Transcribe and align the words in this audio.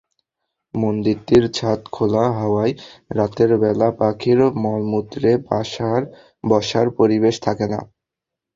মন্দিরটির 0.75 1.45
ছাদ 1.57 1.79
খোলা 1.91 2.25
হওয়ায় 2.39 2.73
রাতের 3.11 3.51
বেলা 3.61 3.89
পাখির 3.99 4.39
মলমূত্রে 4.63 5.29
বসার 6.43 6.87
পরিবেশ 6.99 7.35
থাকে 7.45 7.65
না। 7.73 7.79